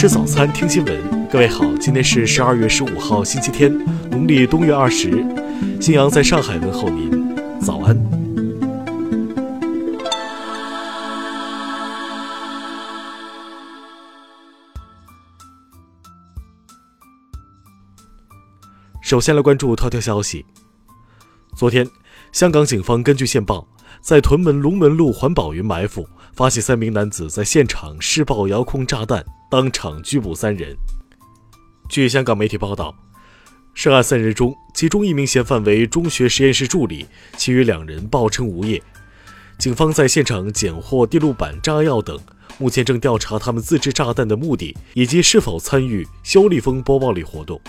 [0.00, 1.28] 吃早餐，听新闻。
[1.28, 3.70] 各位好，今天是十二月十五号，星期天，
[4.10, 5.10] 农历冬月二十。
[5.78, 7.94] 新阳在上海问候您，早安。
[19.02, 20.46] 首先来关注头条消息。
[21.54, 21.86] 昨天，
[22.32, 23.68] 香港警方根据线报，
[24.00, 26.08] 在屯门龙门路环保云埋伏。
[26.32, 30.74] 发现三名男子在现场施爆遥控炸弹，当场拘捕三人。
[31.88, 32.94] 据香港媒体报道，
[33.74, 37.04] 涉案三人中，其中一名嫌犯为中学实验室助理，
[37.36, 38.82] 其余两人报称无业。
[39.58, 42.18] 警方在现场检获电路板、炸药等，
[42.58, 47.60] 目前正调查他们自制炸弹的目的以及是否参与肖立风波暴力活动。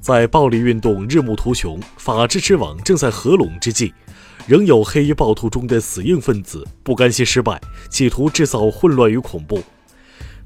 [0.00, 3.92] 在暴力运动日暮途穷、法治之网正在合拢之际。
[4.48, 9.62] 仍有黑衣暴徒中的死硬分子不甘心失败，企图制造混乱与恐怖。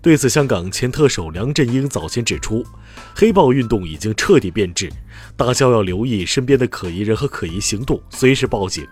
[0.03, 2.67] 对此，香港前特首梁振英早前指出，
[3.15, 4.93] 黑暴运动已经彻底变质，
[5.37, 8.85] 大家要留意身边的可疑人和可疑行动，随时报警。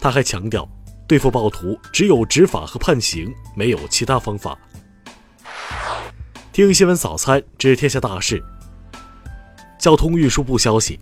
[0.00, 0.68] 他还强调，
[1.06, 4.58] 对付暴徒只有执法和判刑，没有其他方法。
[6.52, 8.42] 听新闻早餐知天下大事。
[9.78, 10.98] 交通运输部消息。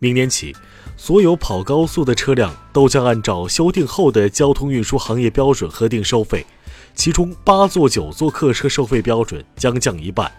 [0.00, 0.54] 明年起，
[0.96, 6.46] 所有跑高速的车辆都将按照修订后的交通运输行业标准核定收费，
[6.94, 10.30] 其中八座、九座客车收费标准将降一半。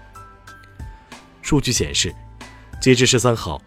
[1.42, 2.16] 数据显示，
[2.82, 3.62] 截至十三号，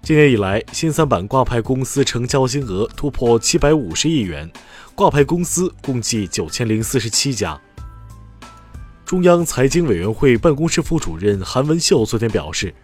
[0.00, 4.50] 今年以来新三板挂牌公司成交金额突破七百五十亿元，
[4.94, 7.60] 挂牌公司共计九千零四十七家。
[9.04, 12.74] 中央财经委员会办公室副主任韩文秀昨天表示。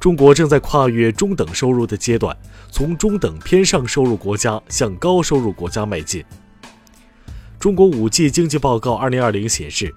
[0.00, 2.36] 中国正在跨越中等收入的阶段，
[2.70, 6.24] 从中等偏上收入国家向高收入国家迈进。
[7.58, 9.92] 中国五 G 经济报告二零二零显示，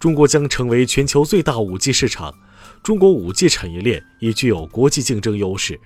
[0.00, 2.34] 中国将成为全球最大五 G 市场，
[2.82, 5.78] 中国五 G 产业链已具有国际竞争优势。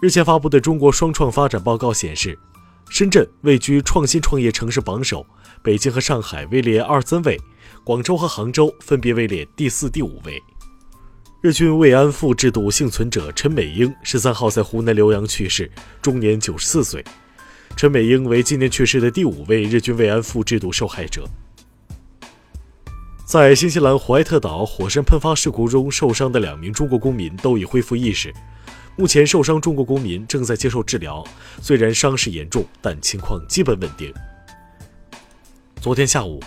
[0.00, 2.36] 日前发布的中国双创发展报告显示，
[2.90, 5.24] 深圳位居创新创业城市榜首，
[5.62, 7.40] 北京和上海位列二三位，
[7.84, 10.42] 广州和杭州分别位列第四、第五位。
[11.42, 15.68] 日军慰安妇制度幸存者陈美英十三号在湖南浏阳去世，
[16.00, 17.04] 终年九十四岁。
[17.76, 21.28] 陈美英为今年去世的第五位日军慰安妇制度受害者。
[23.26, 28.32] 在新西兰怀特岛火山喷发事故中受伤的两名中国公民都已恢复意识，
[28.94, 31.24] 目前受伤中国公民正在接受治疗，
[31.60, 34.14] 虽然伤势严重，但情况基本稳定。
[35.80, 36.40] 昨天下午，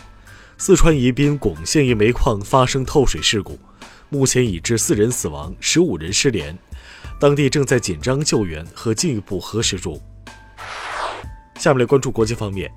[0.58, 3.60] 四川宜宾珙县一煤矿发生透水事故。
[4.16, 6.58] 目前已致四人死亡，十五人失联，
[7.20, 10.00] 当地正在紧张救援和进一步核实中。
[11.60, 12.72] 下面来关注国际方面，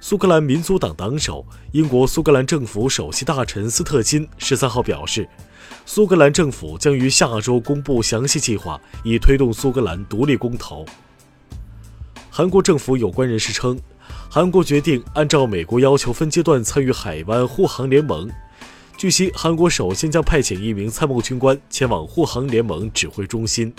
[0.00, 5.28] 苏格兰民族党党首、英国苏格兰政府首席大臣斯特金十三号表示，
[5.84, 10.86] 苏格兰政府将于下周公布详细计划，以推动苏格兰独立公投。
[12.30, 13.78] 韩国政府有关人士称，
[14.30, 18.30] 韩国决定按照美国要求分阶段参与海湾护航联盟。
[18.96, 23.70] 据悉，韩国首先将派遣一名参谋军官前往护航联盟指挥中心。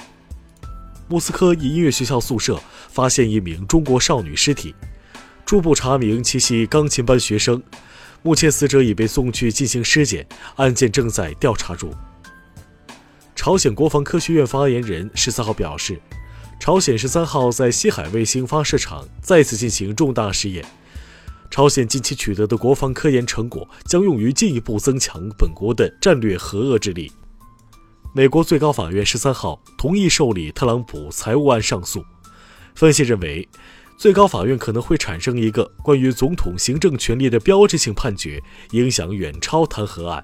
[1.08, 4.76] 莫斯科一音乐学校宿舍发现一名中国少女尸体，
[5.44, 7.62] 初步查明其系钢琴班学生。
[8.22, 11.92] 目前死者已被送去进行尸检，案件正在调查中。
[13.36, 16.00] 朝鲜国防科学院发言人十四号表示，
[16.60, 20.64] 朝鲜十三号在西海卫星发射场再次进行重大试验。
[21.50, 27.12] 朝鲜近期取得的国防科研成果将用于进一步增强本国的战略核遏制力。
[28.14, 32.04] 美国最高法院十三号同意受理特朗普财务案上诉。
[32.76, 33.48] 分析认为，
[33.98, 38.42] 最高法院可能会产生一个关于总统行政权力的标志性判决，
[38.72, 40.24] 影响远超弹劾案。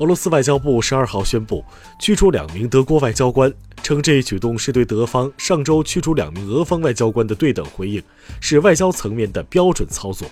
[0.00, 1.62] 俄罗斯外交部十二号宣布
[1.98, 3.52] 驱逐两名德国外交官。
[3.82, 8.02] 称这一举动是对德方上周驱逐两名俄方外交官的对等回应，
[8.40, 10.30] 是外交层面的标准操作。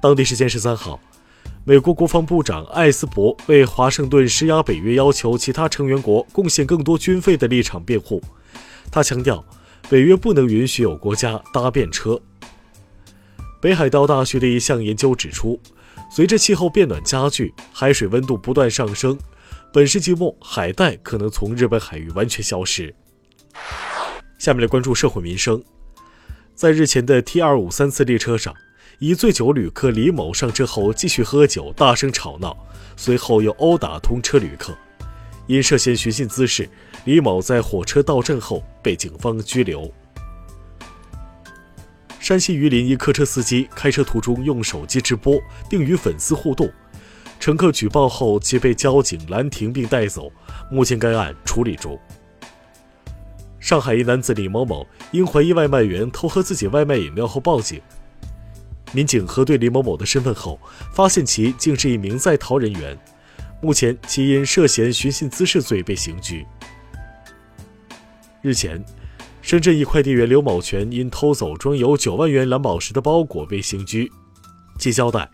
[0.00, 0.98] 当地时间十三号，
[1.64, 8.22] 美国国防部长艾斯伯为华盛顿施压北约要求其他成员国贡献更多军费的立场辩护。
[8.90, 9.44] 他强调，
[9.90, 12.18] 北约不能允许有国家搭便车。
[13.60, 15.58] 北海道大学的一项研究指出，
[16.12, 19.16] 随着气候变暖加剧，海水温度不断上升。
[19.72, 22.92] 本世纪末，海带可能从日本海域完全消失。
[24.36, 25.62] 下面来关注社会民生。
[26.56, 28.52] 在日前的 T 二五三次列车上，
[28.98, 32.56] 一醉酒旅客李某上车后继续喝酒，大声吵闹，
[32.96, 34.76] 随后又殴打同车旅客。
[35.46, 36.68] 因涉嫌寻衅滋事，
[37.04, 39.88] 李某在火车到站后被警方拘留。
[42.20, 45.40] 山西榆林一客车司机开车途中用手机直播，
[45.70, 46.70] 并与粉丝互动，
[47.40, 50.30] 乘客举报后即被交警拦停并带走。
[50.70, 51.98] 目前该案处理中。
[53.58, 57.80] 上海一男子李某某因怀疑外卖员偷喝自己外卖饮料后报警，
[58.92, 60.60] 民警核对李某某的身份后，
[60.92, 62.96] 发现其竟是一名在逃人员。
[63.62, 66.46] 目前其因涉嫌寻衅滋事罪被刑拘。
[68.42, 68.84] 日前。
[69.50, 74.08] 深圳一快递员刘某全因偷走装有九万元蓝宝石的包裹被刑拘。
[74.78, 75.28] 其交代，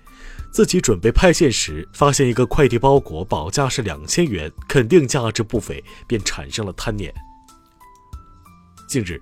[0.51, 7.13] 自己准备派件时，发现一个快递包裹保价是两千元，肯定价值不菲，便产生了贪念。
[8.89, 9.21] 近日，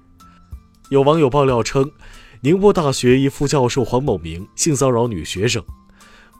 [0.90, 1.90] 有网友爆料称，
[2.42, 5.60] 宁波大学一副教授黄某明性骚扰女学生。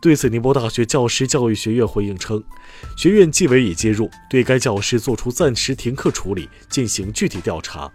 [0.00, 2.40] 对此，宁波大学教师教育学院回应称，
[2.96, 7.90] 学院纪委已介入，对该教师作出暂时停课处理，进行具体调查。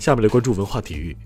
[0.00, 1.16] 下面来关注文化体育。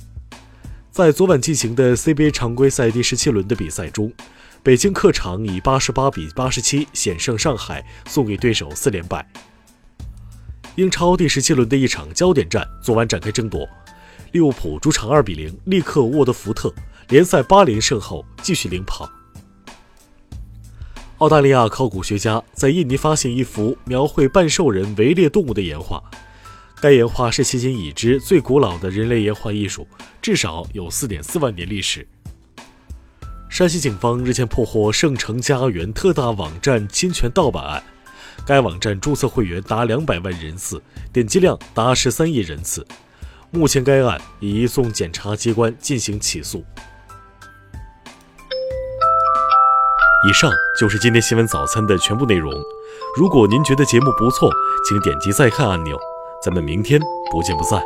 [0.91, 4.12] 在昨晚进行的 CBA 常规赛第十七轮的比赛中，
[4.62, 9.26] 北京客场以八十八比八十七险胜上海，送给对手四连败。
[10.75, 13.67] 英超第十七轮的一场焦点战昨晚展开争夺，
[14.32, 16.73] 利物浦主场二比零力克沃德福特，
[17.09, 19.09] 联赛八连胜后继续领跑。
[21.19, 26.03] 澳大利亚考古学家在印尼发现一幅描绘半兽人围猎动物的岩画。
[26.85, 29.89] 该岩画是迄今已知最古老的人类岩画艺术，
[30.21, 32.07] 至少有4.4万年历史。
[33.49, 37.83] 山西警方日前破获圣城家园特大网站侵权盗版案，
[38.47, 42.87] 该网站注册会员达两百万人次，点击量达十三亿人次。
[43.51, 46.63] 目前该案已移送检察机关进行起诉。
[50.29, 52.53] 以上就是今天新闻早餐的全部内容。
[53.17, 54.53] 如果您觉得节目不错，
[54.87, 55.99] 请点击再看按钮。
[56.44, 57.00] 咱们明天
[57.31, 57.81] 不见不散。